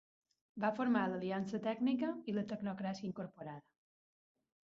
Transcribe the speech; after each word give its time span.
Va 0.61 0.69
formar 0.79 1.03
l'Aliança 1.09 1.59
Tècnica 1.67 2.09
i 2.33 2.35
la 2.37 2.43
Tecnocràcia 2.53 3.07
Incorporada. 3.09 3.63